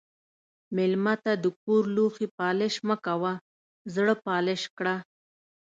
مېلمه 0.75 1.13
ته 1.23 1.31
د 1.43 1.45
کور 1.61 1.83
لوښي 1.95 2.27
پالش 2.37 2.73
مه 2.87 2.95
کوه، 3.05 3.33
زړه 3.93 4.13
پالش 4.25 4.61
کړه. 4.77 4.95